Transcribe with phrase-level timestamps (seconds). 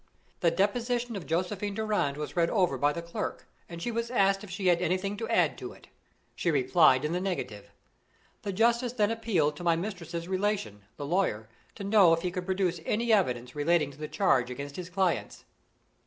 [0.39, 4.43] The deposition of Josephine Durand was read over by the clerk, and she was asked
[4.43, 5.89] if she had anything to add to it.
[6.35, 7.69] She replied in the negative.
[8.41, 12.47] The justice then appealed to my mistress's relation, the lawyer, to know if he could
[12.47, 15.45] produce any evidence relating to the charge against his clients.